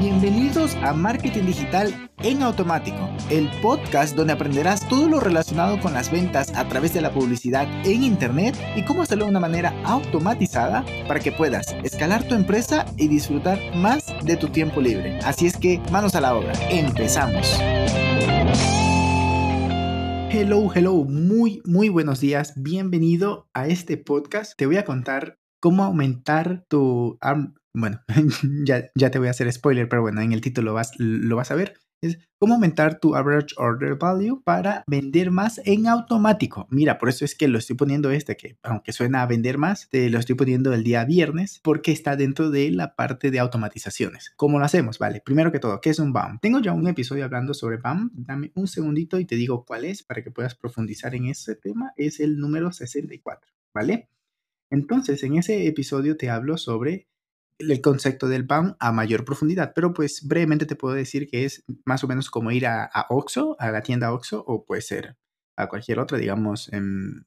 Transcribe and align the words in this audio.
Bienvenidos 0.00 0.76
a 0.76 0.94
Marketing 0.94 1.44
Digital 1.44 2.10
en 2.22 2.42
Automático, 2.42 3.10
el 3.28 3.50
podcast 3.60 4.16
donde 4.16 4.32
aprenderás 4.32 4.88
todo 4.88 5.10
lo 5.10 5.20
relacionado 5.20 5.78
con 5.78 5.92
las 5.92 6.10
ventas 6.10 6.56
a 6.56 6.66
través 6.66 6.94
de 6.94 7.02
la 7.02 7.12
publicidad 7.12 7.68
en 7.84 8.02
Internet 8.02 8.56
y 8.76 8.82
cómo 8.86 9.02
hacerlo 9.02 9.26
de 9.26 9.32
una 9.32 9.40
manera 9.40 9.74
automatizada 9.84 10.86
para 11.06 11.20
que 11.20 11.32
puedas 11.32 11.76
escalar 11.84 12.26
tu 12.26 12.34
empresa 12.34 12.86
y 12.96 13.08
disfrutar 13.08 13.58
más 13.76 14.06
de 14.24 14.38
tu 14.38 14.48
tiempo 14.48 14.80
libre. 14.80 15.18
Así 15.18 15.46
es 15.46 15.58
que 15.58 15.82
manos 15.92 16.14
a 16.14 16.22
la 16.22 16.34
obra, 16.34 16.54
empezamos. 16.70 17.60
Hello, 20.32 20.70
hello, 20.74 21.04
muy, 21.04 21.60
muy 21.66 21.90
buenos 21.90 22.20
días. 22.20 22.54
Bienvenido 22.56 23.50
a 23.52 23.66
este 23.66 23.98
podcast. 23.98 24.54
Te 24.56 24.64
voy 24.64 24.78
a 24.78 24.86
contar 24.86 25.39
cómo 25.60 25.84
aumentar 25.84 26.64
tu... 26.68 27.18
bueno, 27.72 28.00
ya, 28.64 28.90
ya 28.94 29.10
te 29.10 29.18
voy 29.18 29.28
a 29.28 29.32
hacer 29.32 29.52
spoiler, 29.52 29.88
pero 29.88 30.02
bueno, 30.02 30.20
en 30.20 30.32
el 30.32 30.40
título 30.40 30.74
vas, 30.74 30.92
lo 30.98 31.36
vas 31.36 31.50
a 31.50 31.54
ver. 31.54 31.74
Es 32.02 32.18
cómo 32.38 32.54
aumentar 32.54 32.98
tu 32.98 33.14
average 33.14 33.54
order 33.58 33.96
value 33.96 34.42
para 34.42 34.84
vender 34.86 35.30
más 35.30 35.60
en 35.66 35.86
automático. 35.86 36.66
Mira, 36.70 36.96
por 36.96 37.10
eso 37.10 37.26
es 37.26 37.34
que 37.34 37.46
lo 37.46 37.58
estoy 37.58 37.76
poniendo 37.76 38.10
este, 38.10 38.38
que 38.38 38.56
aunque 38.62 38.94
suena 38.94 39.20
a 39.20 39.26
vender 39.26 39.58
más, 39.58 39.90
te 39.90 40.08
lo 40.08 40.18
estoy 40.18 40.34
poniendo 40.34 40.72
el 40.72 40.82
día 40.82 41.04
viernes 41.04 41.60
porque 41.62 41.92
está 41.92 42.16
dentro 42.16 42.50
de 42.50 42.70
la 42.70 42.96
parte 42.96 43.30
de 43.30 43.38
automatizaciones. 43.38 44.32
¿Cómo 44.36 44.58
lo 44.58 44.64
hacemos? 44.64 44.98
Vale, 44.98 45.20
primero 45.22 45.52
que 45.52 45.58
todo, 45.58 45.82
¿qué 45.82 45.90
es 45.90 45.98
un 45.98 46.14
BAM? 46.14 46.38
Tengo 46.40 46.60
ya 46.60 46.72
un 46.72 46.88
episodio 46.88 47.26
hablando 47.26 47.52
sobre 47.52 47.76
BAM. 47.76 48.10
Dame 48.14 48.50
un 48.54 48.66
segundito 48.66 49.20
y 49.20 49.26
te 49.26 49.36
digo 49.36 49.66
cuál 49.66 49.84
es 49.84 50.02
para 50.02 50.24
que 50.24 50.30
puedas 50.30 50.54
profundizar 50.54 51.14
en 51.14 51.26
ese 51.26 51.54
tema. 51.54 51.92
Es 51.96 52.18
el 52.18 52.38
número 52.38 52.72
64, 52.72 53.52
¿vale? 53.74 54.08
Entonces, 54.70 55.22
en 55.22 55.36
ese 55.36 55.66
episodio 55.66 56.16
te 56.16 56.30
hablo 56.30 56.56
sobre 56.56 57.08
el 57.58 57.80
concepto 57.80 58.28
del 58.28 58.44
BAM 58.44 58.76
a 58.78 58.92
mayor 58.92 59.24
profundidad, 59.24 59.72
pero 59.74 59.92
pues 59.92 60.26
brevemente 60.26 60.66
te 60.66 60.76
puedo 60.76 60.94
decir 60.94 61.28
que 61.28 61.44
es 61.44 61.64
más 61.84 62.02
o 62.04 62.08
menos 62.08 62.30
como 62.30 62.50
ir 62.52 62.66
a, 62.66 62.84
a 62.84 63.06
Oxxo, 63.10 63.56
a 63.58 63.70
la 63.70 63.82
tienda 63.82 64.12
Oxxo, 64.12 64.42
o 64.46 64.64
puede 64.64 64.82
ser 64.82 65.16
a 65.60 65.68
cualquier 65.68 65.98
otra, 65.98 66.18
digamos, 66.18 66.70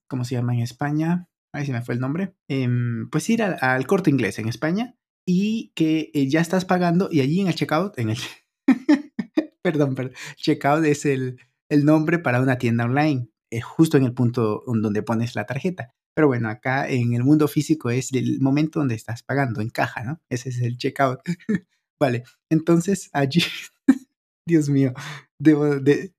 ¿cómo 0.07 0.25
se 0.25 0.35
llama 0.35 0.53
en 0.53 0.61
España? 0.61 1.29
Ahí 1.53 1.65
se 1.65 1.71
me 1.71 1.81
fue 1.81 1.93
el 1.95 2.01
nombre. 2.01 2.35
Em, 2.47 3.09
pues 3.09 3.29
ir 3.29 3.43
al 3.43 3.87
corte 3.87 4.09
inglés 4.09 4.39
en 4.39 4.47
España 4.47 4.95
y 5.25 5.71
que 5.75 6.11
eh, 6.13 6.27
ya 6.27 6.41
estás 6.41 6.65
pagando 6.65 7.09
y 7.11 7.21
allí 7.21 7.41
en 7.41 7.47
el 7.47 7.55
checkout, 7.55 7.97
en 7.99 8.09
el... 8.09 8.17
perdón, 9.61 9.95
perdón, 9.95 10.13
checkout 10.35 10.83
es 10.85 11.05
el, 11.05 11.39
el 11.69 11.85
nombre 11.85 12.19
para 12.19 12.41
una 12.41 12.57
tienda 12.57 12.85
online, 12.85 13.29
eh, 13.51 13.61
justo 13.61 13.97
en 13.97 14.03
el 14.03 14.13
punto 14.13 14.63
donde 14.65 15.03
pones 15.03 15.35
la 15.35 15.45
tarjeta. 15.45 15.93
Pero 16.15 16.27
bueno, 16.27 16.49
acá 16.49 16.87
en 16.89 17.13
el 17.13 17.23
mundo 17.23 17.47
físico 17.47 17.89
es 17.89 18.13
el 18.13 18.39
momento 18.39 18.79
donde 18.79 18.95
estás 18.95 19.23
pagando 19.23 19.61
en 19.61 19.69
caja, 19.69 20.03
¿no? 20.03 20.21
Ese 20.29 20.49
es 20.49 20.61
el 20.61 20.77
checkout. 20.77 21.19
vale, 21.99 22.23
entonces 22.49 23.09
allí, 23.13 23.41
Dios 24.45 24.67
mío, 24.67 24.93
debo, 25.39 25.65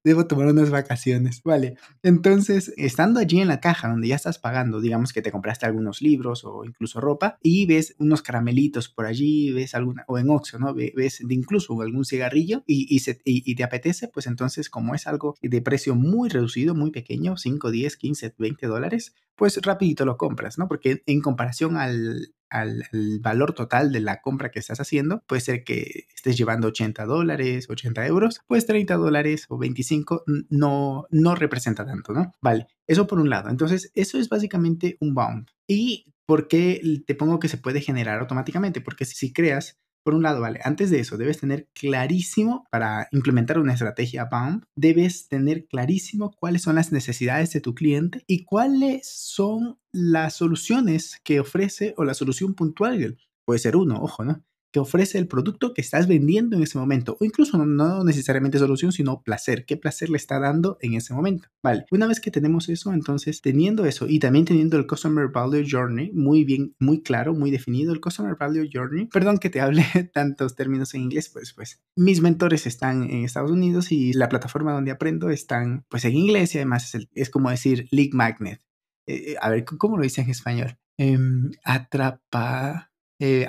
debo 0.02 0.26
tomar 0.26 0.46
unas 0.46 0.70
vacaciones. 0.70 1.42
Vale, 1.44 1.76
entonces, 2.02 2.72
estando 2.76 3.20
allí 3.20 3.40
en 3.40 3.48
la 3.48 3.60
caja 3.60 3.88
donde 3.88 4.08
ya 4.08 4.16
estás 4.16 4.38
pagando, 4.38 4.80
digamos 4.80 5.12
que 5.12 5.20
te 5.20 5.30
compraste 5.30 5.66
algunos 5.66 6.00
libros 6.00 6.44
o 6.44 6.64
incluso 6.64 7.00
ropa 7.00 7.38
y 7.42 7.66
ves 7.66 7.94
unos 7.98 8.22
caramelitos 8.22 8.88
por 8.88 9.04
allí, 9.04 9.52
ves 9.52 9.74
alguna, 9.74 10.04
o 10.08 10.18
en 10.18 10.30
Oxxo, 10.30 10.58
¿no? 10.58 10.74
Ves 10.74 11.20
incluso 11.28 11.80
algún 11.82 12.04
cigarrillo 12.04 12.62
y, 12.66 12.86
y, 12.88 13.02
y, 13.24 13.54
te 13.54 13.64
apetece, 13.64 14.08
pues 14.08 14.26
entonces 14.26 14.70
como 14.70 14.94
es 14.94 15.06
algo 15.06 15.34
de 15.42 15.62
precio 15.62 15.94
muy 15.94 16.28
reducido, 16.30 16.74
muy 16.74 16.90
pequeño, 16.90 17.36
5, 17.36 17.70
10, 17.70 17.96
15, 17.96 18.34
20 18.38 18.66
dólares, 18.66 19.14
pues 19.36 19.60
rapidito 19.62 20.06
lo 20.06 20.16
compras, 20.16 20.58
¿no? 20.58 20.68
Porque 20.68 21.02
en 21.06 21.20
comparación 21.20 21.76
al, 21.76 22.32
al, 22.54 22.84
valor 23.20 23.52
total 23.52 23.92
de 23.92 24.00
la 24.00 24.20
compra 24.20 24.50
que 24.50 24.60
estás 24.60 24.80
haciendo. 24.80 25.22
Puede 25.26 25.40
ser 25.40 25.64
que 25.64 26.06
estés 26.14 26.36
llevando 26.36 26.68
80 26.68 27.04
dólares, 27.04 27.68
80 27.68 28.06
euros, 28.06 28.40
pues 28.46 28.66
30 28.66 28.94
dólares 28.94 29.46
o 29.48 29.58
25 29.58 30.24
no, 30.48 31.06
no 31.10 31.34
representa 31.34 31.84
tanto, 31.84 32.12
¿no? 32.12 32.32
Vale, 32.40 32.68
eso 32.86 33.06
por 33.06 33.18
un 33.18 33.28
lado. 33.28 33.50
Entonces, 33.50 33.90
eso 33.94 34.18
es 34.18 34.28
básicamente 34.28 34.96
un 35.00 35.14
bound. 35.14 35.48
¿Y 35.66 36.12
por 36.26 36.48
qué 36.48 36.80
te 37.06 37.14
pongo 37.14 37.40
que 37.40 37.48
se 37.48 37.58
puede 37.58 37.80
generar 37.80 38.20
automáticamente? 38.20 38.80
Porque 38.80 39.04
si 39.04 39.32
creas 39.32 39.78
por 40.04 40.14
un 40.14 40.22
lado, 40.22 40.40
vale, 40.40 40.60
antes 40.62 40.90
de 40.90 41.00
eso, 41.00 41.16
debes 41.16 41.40
tener 41.40 41.68
clarísimo, 41.74 42.66
para 42.70 43.08
implementar 43.10 43.58
una 43.58 43.72
estrategia 43.72 44.26
BAM, 44.26 44.62
debes 44.76 45.28
tener 45.28 45.66
clarísimo 45.66 46.30
cuáles 46.38 46.62
son 46.62 46.76
las 46.76 46.92
necesidades 46.92 47.52
de 47.52 47.60
tu 47.60 47.74
cliente 47.74 48.22
y 48.26 48.44
cuáles 48.44 49.08
son 49.08 49.78
las 49.92 50.34
soluciones 50.34 51.20
que 51.24 51.40
ofrece 51.40 51.94
o 51.96 52.04
la 52.04 52.14
solución 52.14 52.54
puntual. 52.54 53.18
Puede 53.46 53.58
ser 53.58 53.76
uno, 53.76 53.98
ojo, 54.00 54.24
¿no? 54.24 54.44
Que 54.74 54.80
ofrece 54.80 55.18
el 55.18 55.28
producto 55.28 55.72
que 55.72 55.80
estás 55.80 56.08
vendiendo 56.08 56.56
en 56.56 56.64
ese 56.64 56.78
momento, 56.78 57.16
o 57.20 57.24
incluso 57.24 57.64
no, 57.64 58.02
necesariamente 58.02 58.58
solución, 58.58 58.90
sino 58.90 59.22
placer, 59.22 59.66
qué 59.66 59.76
placer 59.76 60.10
le 60.10 60.16
está 60.16 60.40
dando 60.40 60.78
en 60.80 60.94
ese 60.94 61.14
momento. 61.14 61.48
Vale, 61.62 61.86
una 61.92 62.08
vez 62.08 62.18
que 62.18 62.32
tenemos 62.32 62.68
eso, 62.68 62.92
entonces 62.92 63.40
teniendo 63.40 63.86
eso 63.86 64.08
y 64.08 64.18
también 64.18 64.46
teniendo 64.46 64.76
el 64.76 64.88
Customer 64.88 65.28
Value 65.28 65.64
Journey 65.64 66.10
muy 66.12 66.42
bien, 66.42 66.74
muy 66.80 67.04
claro, 67.04 67.34
muy 67.34 67.52
definido, 67.52 67.92
el 67.92 68.00
Customer 68.00 68.34
Value 68.34 68.68
Journey, 68.68 69.06
perdón 69.12 69.38
que 69.38 69.48
te 69.48 69.60
hable 69.60 69.84
tantos 70.12 70.56
términos 70.56 70.92
en 70.94 71.02
inglés, 71.02 71.28
pues 71.28 71.52
pues 71.52 71.80
mis 71.94 72.20
mentores 72.20 72.66
están 72.66 73.04
en 73.04 73.24
Estados 73.24 73.52
Unidos 73.52 73.92
y 73.92 74.12
la 74.12 74.28
plataforma 74.28 74.72
donde 74.72 74.90
aprendo 74.90 75.30
están 75.30 75.84
pues 75.88 76.04
en 76.04 76.16
inglés 76.16 76.52
y 76.56 76.58
además 76.58 76.96
es, 77.14 77.30
como 77.30 77.48
decir 77.48 77.86
Lead 77.92 78.10
Magnet. 78.10 78.60
Eh, 79.06 79.34
eh, 79.34 79.36
a 79.40 79.50
ver, 79.50 79.64
¿cómo 79.64 79.98
lo 79.98 80.02
dice 80.02 80.22
en 80.22 80.30
español? 80.30 80.78
Em, 80.98 81.52
atrapa 81.62 82.90
eh, 83.18 83.46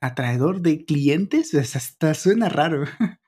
atraedor 0.00 0.60
de 0.60 0.84
clientes, 0.84 1.54
hasta 1.54 2.14
suena 2.14 2.48
raro. 2.48 2.84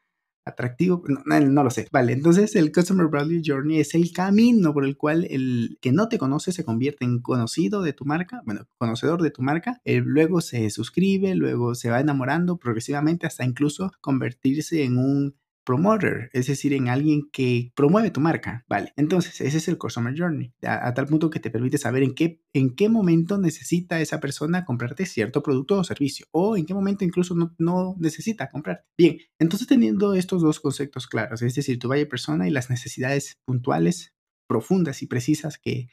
Atractivo, 0.47 1.03
no, 1.27 1.65
lo 1.65 1.71
sé. 1.71 1.89
Vale, 1.91 2.13
entonces 2.13 2.55
el 2.55 2.71
Customer 2.71 3.09
Value 3.09 3.43
Journey 3.45 3.81
es 3.81 3.97
el 3.97 4.13
camino 4.13 4.73
por 4.73 4.85
el 4.85 4.97
cual 4.97 5.27
el 5.29 5.77
que 5.81 5.91
no 5.91 6.09
te 6.09 6.19
conoce 6.19 6.53
se 6.53 6.65
convierte 6.65 7.05
en 7.05 7.21
conocido 7.21 7.83
de 7.83 7.93
tu 7.93 8.05
marca, 8.05 8.43
bueno, 8.47 8.69
conocedor 8.79 9.23
de 9.23 9.33
tu 9.33 9.43
marca, 9.43 9.81
eh, 9.85 10.01
luego 10.05 10.41
se 10.41 10.71
suscribe, 10.71 11.35
luego 11.35 11.75
se 11.75 11.91
va 11.91 11.99
enamorando 11.99 12.59
progresivamente 12.59 13.27
hasta 13.27 13.45
incluso 13.45 13.91
convertirse 14.01 14.85
en 14.85 14.99
un 14.99 15.35
promoter, 15.67 16.31
es 16.33 16.47
decir, 16.47 16.73
en 16.73 16.89
alguien 16.89 17.29
que 17.31 17.73
promueve 17.75 18.11
tu 18.11 18.21
marca. 18.21 18.65
Vale, 18.69 18.93
entonces 18.97 19.41
ese 19.41 19.59
es 19.59 19.69
el 19.69 19.77
Customer 19.77 20.15
Journey, 20.17 20.55
a, 20.63 20.95
tal 20.95 21.07
punto 21.07 21.29
que 21.29 21.41
te 21.41 21.51
permite 21.51 21.77
saber 21.77 22.05
en 22.05 22.15
qué, 22.15 22.41
en 22.55 22.75
qué 22.75 22.89
momento 22.89 23.37
necesita 23.37 24.01
esa 24.01 24.21
persona 24.21 24.65
comprarte 24.65 25.05
cierto 25.05 25.43
producto 25.43 25.79
o 25.79 25.85
servicio, 25.85 26.27
o 26.31 26.57
en 26.57 26.65
qué 26.65 26.73
momento 26.73 27.05
incluso 27.05 27.35
no, 27.35 27.55
no 27.59 27.97
necesita 27.99 28.49
comprar. 28.49 28.85
Bien, 28.97 29.19
entonces 29.41 29.67
teniendo 29.67 30.15
estos 30.15 30.41
dos 30.41 30.61
conceptos 30.61 31.09
claros, 31.09 31.43
es 31.43 31.55
decir, 31.55 31.79
tu 31.79 31.89
valle 31.89 32.07
persona 32.07 32.47
y 32.47 32.53
las 32.53 32.71
necesidades 32.71 33.35
puntuales, 33.45 34.15
profundas 34.49 35.03
y 35.03 35.09
precisas 35.09 35.59
que 35.59 35.89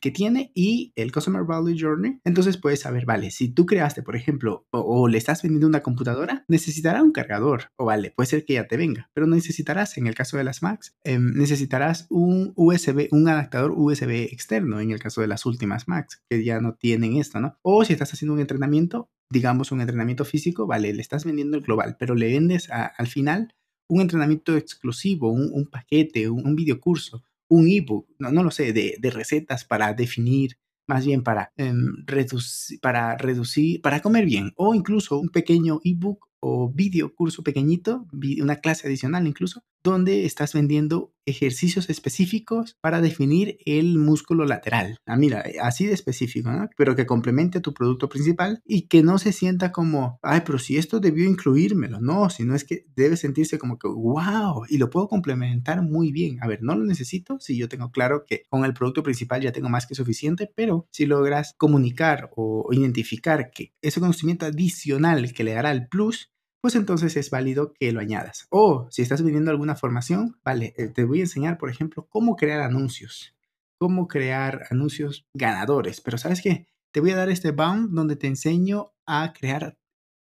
que 0.00 0.10
tiene 0.10 0.50
y 0.54 0.92
el 0.96 1.12
Customer 1.12 1.44
Value 1.44 1.76
Journey. 1.78 2.20
Entonces 2.24 2.56
puedes 2.56 2.80
saber, 2.80 3.06
vale, 3.06 3.30
si 3.30 3.48
tú 3.48 3.66
creaste, 3.66 4.02
por 4.02 4.16
ejemplo, 4.16 4.66
o, 4.70 5.08
le 5.08 5.18
estás 5.18 5.42
vendiendo 5.42 5.66
una 5.66 5.82
computadora, 5.82 6.44
necesitará 6.48 7.02
un 7.02 7.12
cargador. 7.12 7.70
O 7.76 7.86
vale, 7.86 8.12
puede 8.14 8.28
ser 8.28 8.44
que 8.44 8.54
ya 8.54 8.66
te 8.66 8.76
venga, 8.76 9.10
pero 9.14 9.26
necesitarás, 9.26 9.98
en 9.98 10.06
el 10.06 10.14
caso 10.14 10.36
de 10.36 10.44
las 10.44 10.62
Macs, 10.62 10.94
em, 11.04 11.32
necesitarás 11.34 12.06
un 12.10 12.52
USB, 12.56 13.08
un 13.12 13.28
adaptador 13.28 13.72
USB 13.76 14.28
externo, 14.32 14.80
en 14.80 14.90
el 14.90 15.00
caso 15.00 15.20
de 15.20 15.28
las 15.28 15.46
últimas 15.46 15.88
Macs, 15.88 16.22
que 16.28 16.44
ya 16.44 16.60
no 16.60 16.74
tienen 16.74 17.16
esto, 17.16 17.40
¿no? 17.40 17.56
O 17.62 17.84
si 17.84 17.92
estás 17.92 18.12
haciendo 18.12 18.34
un 18.34 18.40
entrenamiento, 18.40 19.10
digamos 19.30 19.72
un 19.72 19.80
entrenamiento 19.80 20.24
físico, 20.24 20.66
vale, 20.66 20.92
le 20.92 21.02
estás 21.02 21.24
vendiendo 21.24 21.56
el 21.56 21.62
global, 21.62 21.96
pero 21.98 22.14
le 22.14 22.28
vendes 22.28 22.68
al 22.70 23.06
final 23.06 23.52
un 23.88 24.00
entrenamiento 24.00 24.56
exclusivo, 24.56 25.30
un, 25.30 25.66
paquete, 25.66 26.28
un, 26.28 26.46
un 26.46 26.56
videocurso 26.56 27.22
un 27.48 27.68
ebook, 27.68 28.08
no, 28.18 28.32
no 28.32 28.42
lo 28.42 28.50
sé, 28.50 28.72
de, 28.72 28.96
de, 28.98 29.10
recetas 29.10 29.64
para 29.64 29.92
definir, 29.94 30.58
más 30.86 31.04
bien 31.06 31.22
para, 31.22 31.52
em, 31.56 32.04
reducir, 32.06 32.80
para 32.80 33.16
reducir, 33.16 33.80
para 33.82 34.00
comer 34.00 34.24
bien, 34.24 34.52
o 34.56 34.74
incluso 34.74 35.18
un 35.18 35.28
pequeño 35.28 35.80
ebook 35.84 36.26
o 36.40 36.70
video 36.72 37.14
curso 37.14 37.42
pequeñito, 37.42 38.06
una 38.40 38.56
clase 38.56 38.86
adicional 38.86 39.26
incluso, 39.26 39.64
donde 39.86 40.24
estás 40.24 40.52
vendiendo 40.52 41.12
ejercicios 41.26 41.90
específicos 41.90 42.76
para 42.80 43.00
definir 43.00 43.58
el 43.66 43.98
músculo 43.98 44.44
lateral. 44.44 44.98
Ah, 45.06 45.16
mira, 45.16 45.42
eh, 45.42 45.56
así 45.60 45.86
de 45.86 45.92
específico, 45.92 46.50
¿no? 46.50 46.68
Pero 46.76 46.96
que 46.96 47.06
complemente 47.06 47.60
tu 47.60 47.72
producto 47.72 48.08
principal 48.08 48.60
y 48.64 48.82
que 48.82 49.02
no 49.02 49.18
se 49.18 49.32
sienta 49.32 49.72
como, 49.72 50.18
ay, 50.22 50.42
pero 50.44 50.58
si 50.58 50.76
esto 50.76 51.00
debió 51.00 51.24
incluírmelo. 51.28 52.00
No, 52.00 52.30
sino 52.30 52.54
es 52.54 52.64
que 52.64 52.86
debe 52.94 53.16
sentirse 53.16 53.58
como 53.58 53.78
que, 53.78 53.88
wow, 53.88 54.64
y 54.68 54.78
lo 54.78 54.90
puedo 54.90 55.08
complementar 55.08 55.82
muy 55.82 56.12
bien. 56.12 56.38
A 56.42 56.48
ver, 56.48 56.62
no 56.62 56.76
lo 56.76 56.84
necesito 56.84 57.38
si 57.40 57.56
yo 57.56 57.68
tengo 57.68 57.90
claro 57.90 58.24
que 58.26 58.42
con 58.48 58.64
el 58.64 58.74
producto 58.74 59.02
principal 59.02 59.40
ya 59.40 59.52
tengo 59.52 59.68
más 59.68 59.86
que 59.86 59.94
suficiente, 59.94 60.50
pero 60.54 60.88
si 60.90 61.06
logras 61.06 61.54
comunicar 61.56 62.30
o 62.36 62.68
identificar 62.72 63.50
que 63.50 63.72
ese 63.82 64.00
conocimiento 64.00 64.46
adicional 64.46 65.32
que 65.32 65.44
le 65.44 65.54
dará 65.54 65.70
el 65.70 65.88
plus, 65.88 66.32
pues 66.66 66.74
entonces 66.74 67.16
es 67.16 67.30
válido 67.30 67.74
que 67.74 67.92
lo 67.92 68.00
añadas. 68.00 68.48
O 68.50 68.88
si 68.90 69.00
estás 69.00 69.22
vendiendo 69.22 69.52
alguna 69.52 69.76
formación, 69.76 70.40
vale, 70.44 70.74
eh, 70.76 70.88
te 70.88 71.04
voy 71.04 71.20
a 71.20 71.22
enseñar, 71.22 71.58
por 71.58 71.70
ejemplo, 71.70 72.08
cómo 72.10 72.34
crear 72.34 72.60
anuncios, 72.60 73.36
cómo 73.78 74.08
crear 74.08 74.64
anuncios 74.72 75.28
ganadores. 75.32 76.00
Pero 76.00 76.18
¿sabes 76.18 76.42
qué? 76.42 76.66
Te 76.92 76.98
voy 76.98 77.12
a 77.12 77.16
dar 77.16 77.30
este 77.30 77.52
bound 77.52 77.94
donde 77.94 78.16
te 78.16 78.26
enseño 78.26 78.90
a 79.06 79.32
crear 79.32 79.78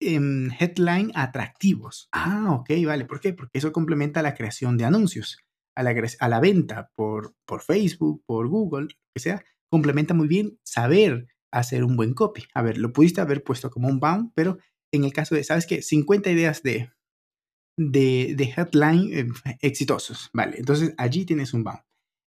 em, 0.00 0.50
headline 0.58 1.12
atractivos. 1.14 2.08
Ah, 2.10 2.48
ok, 2.50 2.70
vale. 2.84 3.04
¿Por 3.04 3.20
qué? 3.20 3.32
Porque 3.32 3.58
eso 3.58 3.70
complementa 3.70 4.20
la 4.20 4.34
creación 4.34 4.76
de 4.78 4.84
anuncios, 4.84 5.38
a 5.76 5.84
la, 5.84 5.94
a 6.18 6.28
la 6.28 6.40
venta 6.40 6.90
por, 6.96 7.36
Facebook, 7.64 8.24
por 8.26 8.48
Google, 8.48 8.88
que 9.14 9.20
sea. 9.20 9.44
Complementa 9.70 10.12
muy 10.12 10.26
bien 10.26 10.58
saber 10.64 11.28
hacer 11.52 11.84
un 11.84 11.96
buen 11.96 12.14
copy. 12.14 12.42
A 12.52 12.62
ver, 12.62 12.78
lo 12.78 12.92
pudiste 12.92 13.20
haber 13.20 13.44
puesto 13.44 13.70
como 13.70 13.86
un 13.86 14.00
bound, 14.00 14.32
pero 14.34 14.58
en 14.92 15.04
el 15.04 15.12
caso 15.12 15.34
de, 15.34 15.44
¿sabes 15.44 15.66
qué? 15.66 15.82
50 15.82 16.30
ideas 16.30 16.62
de, 16.62 16.90
de, 17.76 18.34
de 18.36 18.54
headline 18.56 19.12
em, 19.12 19.32
exitosos. 19.60 20.30
Vale, 20.32 20.58
entonces 20.58 20.94
allí 20.96 21.24
tienes 21.24 21.54
un 21.54 21.64
bound 21.64 21.80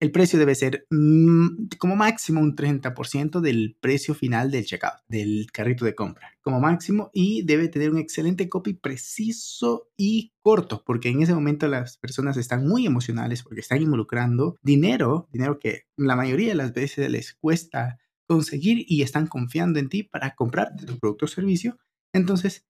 el 0.05 0.11
precio 0.11 0.39
debe 0.39 0.55
ser 0.55 0.87
mm, 0.91 1.69
como 1.79 1.97
máximo 1.97 2.41
un 2.41 2.55
30% 2.55 3.41
del 3.41 3.77
precio 3.81 4.15
final 4.15 4.51
del 4.51 4.67
checkout, 4.67 5.01
del 5.09 5.47
carrito 5.51 5.87
de 5.87 5.95
compra, 5.95 6.33
como 6.43 6.61
máximo, 6.61 7.11
y 7.15 7.43
debe 7.45 7.69
tener 7.69 7.91
un 7.91 7.99
excelente 7.99 8.49
copy 8.51 8.75
preciso 8.75 9.89
y 9.97 10.33
corto, 10.43 10.83
porque 10.85 11.09
en 11.09 11.23
ese 11.23 11.35
momento 11.35 11.69
las 11.69 11.97
personas 11.97 12.37
están 12.37 12.67
muy 12.67 12.87
emocionales 12.87 13.43
porque 13.43 13.61
están 13.61 13.81
involucrando 13.81 14.59
dinero, 14.63 15.29
dinero 15.33 15.59
que 15.59 15.85
la 15.97 16.17
mayoría 16.17 16.49
de 16.49 16.57
las 16.57 16.75
veces 16.75 17.11
les 17.11 17.33
cuesta 17.33 17.99
conseguir 18.27 18.85
y 18.87 19.03
están 19.03 19.27
confiando 19.27 19.79
en 19.79 19.89
ti 19.89 20.03
para 20.03 20.35
comprar 20.35 20.75
tu 20.77 20.99
producto 20.99 21.25
o 21.25 21.29
servicio. 21.29 21.79
Entonces, 22.15 22.65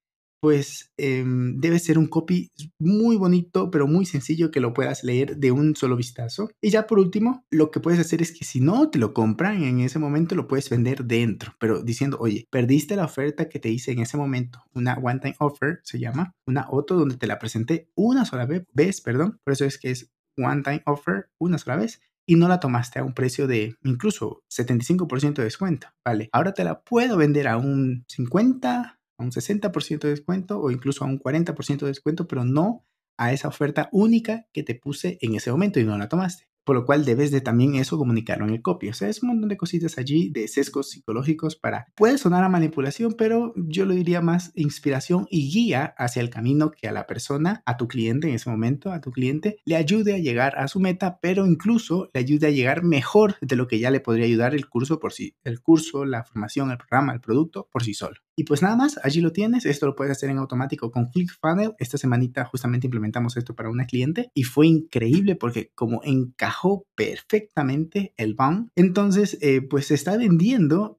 pues 0.45 0.93
em, 0.99 1.59
debe 1.59 1.79
ser 1.79 1.97
un 1.97 2.07
copy 2.07 2.51
muy 2.79 3.17
bonito, 3.17 3.71
pero 3.71 3.87
muy 3.87 4.05
sencillo 4.05 4.51
que 4.51 4.61
lo 4.61 4.75
puedas 4.75 5.03
leer 5.03 5.39
de 5.39 5.53
un 5.53 5.75
solo 5.75 5.97
vistazo. 5.97 6.51
Y 6.61 6.69
ya 6.69 6.87
por 6.87 6.99
último, 6.99 7.47
lo 7.51 7.71
que 7.71 7.81
puedes 7.81 7.99
hacer 7.99 8.21
es 8.21 8.31
que 8.31 8.45
si 8.45 8.61
no 8.61 8.91
te 8.91 8.99
lo 8.99 9.15
compran 9.15 9.63
en 9.63 9.81
ese 9.81 9.99
momento, 9.99 10.35
lo 10.35 10.47
puedes 10.47 10.69
vender 10.69 11.07
dentro, 11.07 11.55
pero 11.59 11.83
diciendo, 11.83 12.19
oye, 12.21 12.47
perdiste 12.51 12.95
la 12.95 13.07
oferta 13.07 13.49
que 13.49 13.59
te 13.59 13.71
hice 13.71 13.93
en 13.93 14.01
ese 14.01 14.19
momento, 14.19 14.63
una 14.75 14.99
one 14.99 15.21
time 15.21 15.37
offer 15.39 15.81
se 15.83 15.99
llama, 15.99 16.35
una 16.47 16.61
auto 16.61 16.95
donde 16.95 17.17
te 17.17 17.27
la 17.27 17.39
presenté 17.39 17.89
una 17.95 18.27
sola 18.27 18.47
vez, 18.47 19.01
perdón, 19.01 19.39
por 19.45 19.55
eso 19.55 19.65
es 19.65 19.79
que 19.79 19.93
es 19.93 20.11
one 20.37 20.61
time 20.63 20.83
offer 20.85 21.31
una 21.39 21.57
sola 21.57 21.77
vez 21.77 22.03
y 22.27 22.37
no 22.37 22.49
la 22.49 22.61
tomaste 22.61 22.99
a 22.99 23.05
un 23.05 23.15
precio 23.15 23.47
de 23.47 23.77
incluso 23.83 24.43
75% 24.51 25.37
de 25.37 25.45
descuento, 25.45 25.89
¿vale? 26.05 26.29
Ahora 26.33 26.53
te 26.53 26.65
la 26.65 26.83
puedo 26.83 27.17
vender 27.17 27.49
a 27.49 27.57
un 27.57 28.05
50, 28.09 28.99
a 29.19 29.25
un 29.25 29.31
60% 29.31 30.01
de 30.01 30.11
descuento 30.11 30.61
o 30.61 30.71
incluso 30.71 31.05
a 31.05 31.09
un 31.09 31.19
40% 31.19 31.81
de 31.81 31.87
descuento, 31.87 32.27
pero 32.27 32.45
no 32.45 32.85
a 33.17 33.33
esa 33.33 33.49
oferta 33.49 33.89
única 33.93 34.47
que 34.53 34.63
te 34.63 34.75
puse 34.75 35.19
en 35.21 35.35
ese 35.35 35.51
momento 35.51 35.81
y 35.81 35.85
no 35.85 35.97
la 35.97 36.09
tomaste 36.09 36.49
por 36.65 36.77
lo 36.77 36.85
cual 36.85 37.05
debes 37.05 37.31
de 37.31 37.41
también 37.41 37.75
eso 37.77 37.99
comunicarlo 37.99 38.47
en 38.47 38.55
el 38.55 38.63
copy. 38.63 38.89
O 38.89 38.95
sea, 38.95 39.09
es 39.09 39.23
un 39.23 39.29
montón 39.29 39.49
de 39.49 39.57
cositas 39.57 39.99
allí, 39.99 40.31
de 40.31 40.49
sesgos 40.49 40.91
psicológicos 40.91 41.57
para, 41.57 41.87
puede 41.95 42.19
sonar 42.19 42.43
a 42.43 42.49
manipulación, 42.49 43.15
pero 43.17 43.53
yo 43.57 43.85
lo 43.85 43.95
diría 43.95 44.21
más 44.21 44.51
inspiración 44.55 45.27
y 45.31 45.51
guía 45.51 45.95
hacia 45.99 46.23
el 46.23 46.31
camino 46.31 46.71
que 46.71 46.89
a 46.89 46.93
la 46.93 47.07
persona, 47.07 47.63
a 47.67 47.77
tu 47.77 47.87
cliente 47.87 48.29
en 48.29 48.35
ese 48.35 48.51
momento, 48.51 48.93
a 48.93 49.01
tu 49.01 49.11
cliente, 49.11 49.59
le 49.65 49.77
ayude 49.77 50.15
a 50.15 50.19
llegar 50.19 50.59
a 50.59 50.69
su 50.69 50.81
meta, 50.81 51.19
pero 51.21 51.47
incluso 51.47 52.11
le 52.15 52.21
ayude 52.21 52.47
a 52.47 52.51
llegar 52.51 52.83
mejor 52.83 53.37
de 53.41 53.57
lo 53.57 53.69
que 53.69 53.79
ya 53.79 53.91
le 53.91 54.01
podría 54.01 54.27
ayudar 54.27 54.55
el 54.55 54.69
curso 54.69 54.99
por 54.99 55.13
sí, 55.13 55.37
el 55.45 55.61
curso, 55.61 56.05
la 56.05 56.25
formación, 56.25 56.71
el 56.71 56.79
programa, 56.79 57.13
el 57.13 57.21
producto 57.21 57.69
por 57.71 57.85
sí 57.85 57.95
solo. 57.95 58.17
Y 58.37 58.45
pues 58.45 58.63
nada 58.63 58.77
más, 58.77 58.99
allí 59.03 59.21
lo 59.21 59.33
tienes. 59.33 59.67
Esto 59.67 59.87
lo 59.87 59.95
puedes 59.95 60.13
hacer 60.13 60.31
en 60.31 60.39
automático 60.39 60.91
con 60.91 61.07
ClickFunnels. 61.07 61.75
Esta 61.79 61.99
semanita 61.99 62.45
justamente 62.45 62.87
implementamos 62.87 63.37
esto 63.37 63.55
para 63.55 63.71
una 63.71 63.87
cliente 63.87 64.31
y 64.35 64.45
fue 64.45 64.67
increíble 64.67 65.37
porque 65.37 65.71
como 65.75 66.01
encajó 66.05 66.87
perfectamente 66.95 68.13
el 68.17 68.35
bound, 68.35 68.69
entonces 68.77 69.39
eh, 69.41 69.63
pues 69.63 69.87
se 69.87 69.95
está 69.95 70.17
vendiendo 70.17 70.99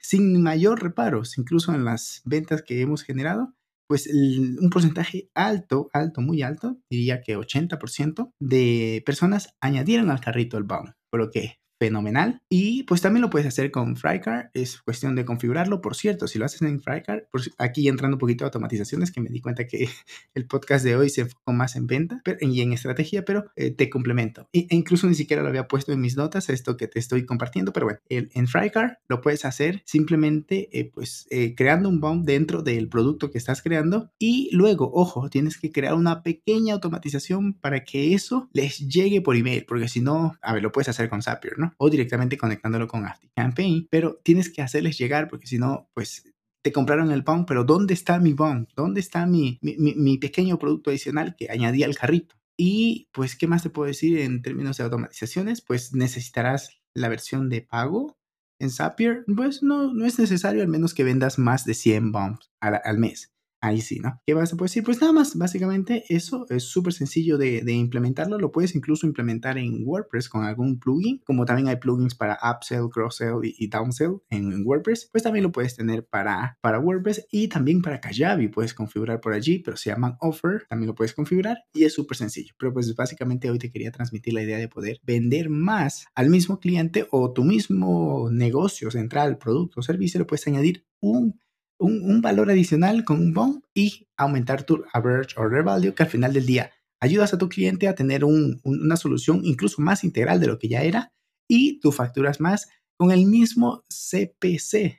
sin 0.00 0.42
mayor 0.42 0.82
reparos, 0.82 1.38
incluso 1.38 1.74
en 1.74 1.84
las 1.84 2.22
ventas 2.24 2.62
que 2.62 2.80
hemos 2.80 3.02
generado 3.02 3.54
pues 3.88 4.08
un 4.08 4.68
porcentaje 4.70 5.30
alto, 5.34 5.90
alto, 5.92 6.20
muy 6.20 6.42
alto, 6.42 6.76
diría 6.90 7.20
que 7.20 7.36
80% 7.36 8.32
de 8.40 9.02
personas 9.06 9.54
añadieron 9.60 10.10
al 10.10 10.20
carrito 10.20 10.58
el 10.58 10.64
bound, 10.64 10.94
por 11.10 11.20
lo 11.20 11.30
que 11.30 11.60
fenomenal. 11.78 12.42
Y 12.48 12.84
pues 12.84 13.00
también 13.00 13.22
lo 13.22 13.30
puedes 13.30 13.46
hacer 13.46 13.70
con 13.70 13.96
FryCar, 13.96 14.50
es 14.54 14.80
cuestión 14.82 15.14
de 15.14 15.24
configurarlo. 15.24 15.80
Por 15.80 15.96
cierto, 15.96 16.26
si 16.26 16.38
lo 16.38 16.44
haces 16.44 16.62
en 16.62 16.80
FryCar, 16.80 17.28
aquí 17.58 17.88
entrando 17.88 18.16
un 18.16 18.20
poquito 18.20 18.44
a 18.44 18.46
automatizaciones, 18.46 19.12
que 19.12 19.20
me 19.20 19.30
di 19.30 19.40
cuenta 19.40 19.66
que 19.66 19.88
el 20.34 20.46
podcast 20.46 20.84
de 20.84 20.96
hoy 20.96 21.10
se 21.10 21.22
enfocó 21.22 21.52
más 21.52 21.76
en 21.76 21.86
venta 21.86 22.22
y 22.40 22.60
en 22.60 22.72
estrategia, 22.72 23.24
pero 23.24 23.46
eh, 23.56 23.70
te 23.70 23.90
complemento. 23.90 24.48
E, 24.52 24.66
incluso 24.70 25.06
ni 25.06 25.14
siquiera 25.14 25.42
lo 25.42 25.48
había 25.48 25.68
puesto 25.68 25.92
en 25.92 26.00
mis 26.00 26.16
notas, 26.16 26.48
esto 26.48 26.76
que 26.76 26.88
te 26.88 26.98
estoy 26.98 27.26
compartiendo, 27.26 27.72
pero 27.72 27.86
bueno, 27.86 28.00
en 28.08 28.46
FryCar 28.46 28.98
lo 29.08 29.20
puedes 29.20 29.44
hacer 29.44 29.82
simplemente 29.84 30.68
eh, 30.72 30.90
pues 30.92 31.26
eh, 31.30 31.54
creando 31.54 31.88
un 31.88 32.00
bomb 32.00 32.24
dentro 32.24 32.62
del 32.62 32.88
producto 32.88 33.30
que 33.30 33.38
estás 33.38 33.62
creando 33.62 34.10
y 34.18 34.50
luego, 34.52 34.90
ojo, 34.94 35.28
tienes 35.30 35.58
que 35.58 35.72
crear 35.72 35.94
una 35.94 36.22
pequeña 36.22 36.74
automatización 36.74 37.54
para 37.54 37.84
que 37.84 38.14
eso 38.14 38.48
les 38.52 38.78
llegue 38.88 39.20
por 39.20 39.36
email, 39.36 39.64
porque 39.66 39.88
si 39.88 40.00
no, 40.00 40.36
a 40.40 40.54
ver, 40.54 40.62
lo 40.62 40.72
puedes 40.72 40.88
hacer 40.88 41.08
con 41.08 41.22
Zapier, 41.22 41.58
¿no? 41.58 41.65
O 41.78 41.90
directamente 41.90 42.36
conectándolo 42.36 42.86
con 42.88 43.04
Campaign, 43.34 43.88
pero 43.90 44.20
tienes 44.22 44.50
que 44.50 44.62
hacerles 44.62 44.98
llegar 44.98 45.28
porque 45.28 45.46
si 45.46 45.58
no, 45.58 45.88
pues 45.94 46.24
te 46.62 46.72
compraron 46.72 47.12
el 47.12 47.22
bomb, 47.22 47.46
pero 47.46 47.64
¿dónde 47.64 47.94
está 47.94 48.18
mi 48.18 48.32
bomb? 48.32 48.66
¿Dónde 48.74 49.00
está 49.00 49.26
mi, 49.26 49.58
mi, 49.62 50.18
pequeño 50.18 50.58
producto 50.58 50.90
adicional 50.90 51.36
que 51.36 51.48
añadí 51.50 51.84
al 51.84 51.94
carrito? 51.94 52.34
Y 52.56 53.08
pues, 53.12 53.36
¿qué 53.36 53.46
más 53.46 53.62
te 53.62 53.70
puedo 53.70 53.86
decir 53.86 54.18
en 54.18 54.42
términos 54.42 54.76
de 54.76 54.84
automatizaciones? 54.84 55.60
Pues 55.60 55.94
necesitarás 55.94 56.80
la 56.94 57.08
versión 57.08 57.48
de 57.50 57.62
pago 57.62 58.18
en 58.58 58.70
Zapier. 58.70 59.24
Pues 59.36 59.62
no, 59.62 59.92
no 59.92 60.06
es 60.06 60.18
necesario, 60.18 60.62
al 60.62 60.68
menos 60.68 60.94
que 60.94 61.04
vendas 61.04 61.38
más 61.38 61.64
de 61.66 61.74
100 61.74 62.10
bombs 62.10 62.50
al 62.60 62.98
mes 62.98 63.35
ahí 63.60 63.80
sí, 63.80 63.98
¿no? 64.00 64.20
¿Qué 64.26 64.34
vas 64.34 64.52
a 64.52 64.56
poder 64.56 64.70
decir? 64.70 64.84
Pues 64.84 65.00
nada 65.00 65.12
más, 65.12 65.36
básicamente 65.36 66.04
eso 66.08 66.46
es 66.48 66.64
súper 66.64 66.92
sencillo 66.92 67.38
de, 67.38 67.62
implementarlo. 67.66 68.38
Lo 68.38 68.52
puedes 68.52 68.74
incluso 68.74 69.06
implementar 69.06 69.58
en 69.58 69.82
WordPress 69.84 70.28
con 70.28 70.44
algún 70.44 70.78
plugin, 70.78 71.20
como 71.24 71.44
también 71.44 71.68
hay 71.68 71.76
plugins 71.76 72.14
para 72.14 72.38
upsell, 72.42 72.88
cross-sell 72.90 73.40
y, 73.42 73.68
downsell 73.68 74.18
en, 74.30 74.64
WordPress, 74.64 75.08
pues 75.12 75.22
también 75.22 75.44
lo 75.44 75.52
puedes 75.52 75.76
tener 75.76 76.06
para, 76.06 76.58
para 76.60 76.78
WordPress 76.78 77.26
y 77.30 77.48
también 77.48 77.82
para 77.82 78.00
Kajabi. 78.00 78.48
Puedes 78.48 78.74
configurar 78.74 79.20
por 79.20 79.32
allí, 79.32 79.58
pero 79.58 79.76
se 79.76 79.90
llaman 79.90 80.16
offer, 80.20 80.66
también 80.68 80.88
lo 80.88 80.94
puedes 80.94 81.12
configurar 81.12 81.58
y 81.72 81.84
es 81.84 81.94
súper 81.94 82.16
sencillo. 82.16 82.54
Pero 82.58 82.72
pues 82.72 82.94
básicamente 82.94 83.50
hoy 83.50 83.58
te 83.58 83.70
quería 83.70 83.90
transmitir 83.90 84.34
la 84.34 84.42
idea 84.42 84.58
de 84.58 84.68
poder 84.68 84.98
vender 85.02 85.50
más 85.50 86.06
al 86.14 86.30
mismo 86.30 86.58
cliente 86.58 87.06
o 87.10 87.32
tu 87.32 87.44
mismo 87.44 88.28
negocio 88.30 88.90
central, 88.90 89.38
producto 89.38 89.80
o 89.80 89.82
servicio, 89.82 90.18
le 90.18 90.26
puedes 90.26 90.46
añadir 90.46 90.84
un 91.00 91.38
un, 91.78 92.20
valor 92.20 92.50
adicional 92.50 93.04
con 93.04 93.20
un 93.20 93.32
bomb 93.32 93.62
y 93.74 94.08
aumentar 94.16 94.64
tu 94.64 94.84
average 94.92 95.38
order 95.38 95.62
value 95.62 95.94
que 95.94 96.02
al 96.02 96.08
final 96.08 96.32
del 96.32 96.46
día 96.46 96.72
ayudas 97.00 97.34
a 97.34 97.38
tu 97.38 97.48
cliente 97.48 97.88
a 97.88 97.94
tener 97.94 98.24
una 98.24 98.96
solución 98.96 99.40
incluso 99.44 99.82
más 99.82 100.02
integral 100.04 100.40
de 100.40 100.46
lo 100.46 100.58
que 100.58 100.68
ya 100.68 100.82
era 100.82 101.12
y 101.48 101.80
tú 101.80 101.92
facturas 101.92 102.40
más 102.40 102.68
con 102.98 103.10
el 103.10 103.26
mismo 103.26 103.84
CPC 103.88 104.98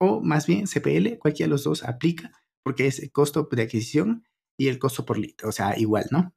o 0.00 0.20
más 0.20 0.46
bien 0.46 0.66
CPL, 0.66 1.18
cualquiera 1.18 1.46
de 1.46 1.50
los 1.50 1.64
dos 1.64 1.84
aplica 1.84 2.32
porque 2.64 2.86
es 2.86 2.98
el 2.98 3.10
costo 3.10 3.48
de 3.50 3.62
adquisición 3.62 4.24
y 4.60 4.66
el 4.66 4.80
costo 4.80 5.04
por 5.04 5.18
lead, 5.18 5.36
o 5.44 5.52
sea, 5.52 5.78
igual, 5.78 6.06
¿no? 6.10 6.34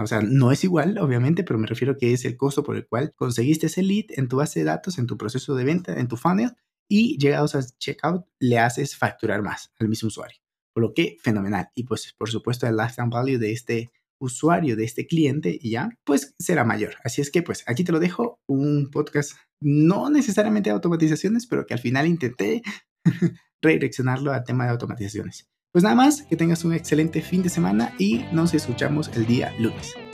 O 0.00 0.06
sea, 0.06 0.20
no 0.20 0.52
es 0.52 0.62
igual, 0.62 0.98
obviamente, 0.98 1.42
pero 1.42 1.58
me 1.58 1.66
refiero 1.66 1.98
que 1.98 2.12
es 2.12 2.24
el 2.24 2.36
costo 2.36 2.62
por 2.62 2.76
el 2.76 2.86
cual 2.86 3.12
conseguiste 3.16 3.66
ese 3.66 3.82
lead 3.82 4.06
en 4.10 4.28
tu 4.28 4.36
base 4.36 4.60
de 4.60 4.66
datos, 4.66 4.98
en 4.98 5.06
tu 5.06 5.18
proceso 5.18 5.56
de 5.56 5.64
venta, 5.64 5.98
en 5.98 6.06
tu 6.06 6.16
funnel, 6.16 6.52
y 6.88 7.18
llegados 7.18 7.54
a 7.54 7.62
checkout 7.78 8.26
le 8.38 8.58
haces 8.58 8.96
facturar 8.96 9.42
más 9.42 9.72
al 9.78 9.88
mismo 9.88 10.08
usuario. 10.08 10.38
Por 10.74 10.82
lo 10.82 10.94
que 10.94 11.16
fenomenal. 11.22 11.70
Y 11.74 11.84
pues 11.84 12.14
por 12.16 12.30
supuesto 12.30 12.66
el 12.66 12.76
lifetime 12.76 13.08
value 13.10 13.38
de 13.38 13.52
este 13.52 13.90
usuario, 14.18 14.76
de 14.76 14.84
este 14.84 15.06
cliente 15.06 15.58
ya, 15.62 15.90
pues 16.04 16.34
será 16.38 16.64
mayor. 16.64 16.94
Así 17.04 17.20
es 17.20 17.30
que 17.30 17.42
pues 17.42 17.64
aquí 17.66 17.84
te 17.84 17.92
lo 17.92 18.00
dejo, 18.00 18.40
un 18.46 18.90
podcast 18.90 19.32
no 19.60 20.10
necesariamente 20.10 20.70
de 20.70 20.74
automatizaciones, 20.74 21.46
pero 21.46 21.66
que 21.66 21.74
al 21.74 21.80
final 21.80 22.06
intenté 22.06 22.62
redireccionarlo 23.62 24.32
al 24.32 24.44
tema 24.44 24.64
de 24.64 24.70
automatizaciones. 24.70 25.48
Pues 25.72 25.82
nada 25.82 25.96
más, 25.96 26.22
que 26.22 26.36
tengas 26.36 26.64
un 26.64 26.72
excelente 26.72 27.20
fin 27.20 27.42
de 27.42 27.50
semana 27.50 27.94
y 27.98 28.24
nos 28.32 28.54
escuchamos 28.54 29.08
el 29.14 29.26
día 29.26 29.52
lunes. 29.58 29.94